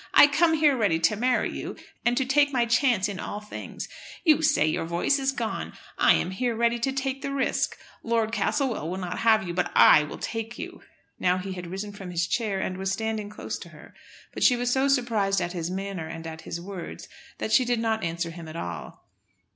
I 0.15 0.25
come 0.25 0.55
here 0.55 0.75
ready 0.75 0.97
to 0.99 1.15
marry 1.15 1.51
you, 1.55 1.75
and 2.03 2.17
to 2.17 2.25
take 2.25 2.51
my 2.51 2.65
chance 2.65 3.07
in 3.07 3.19
all 3.19 3.39
things. 3.39 3.87
You 4.23 4.41
say 4.41 4.65
your 4.65 4.83
voice 4.85 5.19
is 5.19 5.31
gone. 5.31 5.73
I 5.95 6.15
am 6.15 6.31
here 6.31 6.55
ready 6.55 6.79
to 6.79 6.91
take 6.91 7.21
the 7.21 7.31
risk. 7.31 7.77
Lord 8.01 8.31
Castlewell 8.31 8.89
will 8.89 8.97
not 8.97 9.19
have 9.19 9.47
you, 9.47 9.53
but 9.53 9.71
I 9.75 10.01
will 10.01 10.17
take 10.17 10.57
you." 10.57 10.81
Now 11.19 11.37
he 11.37 11.51
had 11.53 11.67
risen 11.67 11.91
from 11.91 12.09
his 12.09 12.25
chair, 12.25 12.59
and 12.59 12.77
was 12.77 12.91
standing 12.91 13.29
close 13.29 13.59
to 13.59 13.69
her; 13.69 13.93
but 14.33 14.41
she 14.43 14.55
was 14.55 14.71
so 14.73 14.87
surprised 14.87 15.39
at 15.39 15.53
his 15.53 15.69
manner 15.69 16.07
and 16.07 16.25
at 16.25 16.41
his 16.41 16.59
words 16.59 17.07
that 17.37 17.51
she 17.51 17.63
did 17.63 17.79
not 17.79 18.03
answer 18.03 18.31
him 18.31 18.47
at 18.47 18.55
all. 18.55 19.05